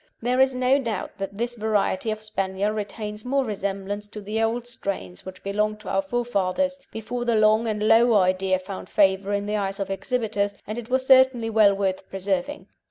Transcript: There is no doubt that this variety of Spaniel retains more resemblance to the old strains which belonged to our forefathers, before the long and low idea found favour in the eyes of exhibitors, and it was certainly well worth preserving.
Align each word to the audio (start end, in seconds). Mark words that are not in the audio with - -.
There 0.19 0.39
is 0.39 0.55
no 0.55 0.79
doubt 0.79 1.19
that 1.19 1.35
this 1.35 1.53
variety 1.53 2.09
of 2.09 2.23
Spaniel 2.23 2.71
retains 2.71 3.23
more 3.23 3.45
resemblance 3.45 4.07
to 4.07 4.19
the 4.19 4.41
old 4.41 4.65
strains 4.65 5.27
which 5.27 5.43
belonged 5.43 5.79
to 5.81 5.89
our 5.89 6.01
forefathers, 6.01 6.79
before 6.91 7.23
the 7.23 7.35
long 7.35 7.67
and 7.67 7.87
low 7.87 8.15
idea 8.15 8.57
found 8.57 8.89
favour 8.89 9.31
in 9.31 9.45
the 9.45 9.57
eyes 9.57 9.79
of 9.79 9.91
exhibitors, 9.91 10.55
and 10.65 10.79
it 10.79 10.89
was 10.89 11.05
certainly 11.05 11.51
well 11.51 11.75
worth 11.75 12.09
preserving. 12.09 12.65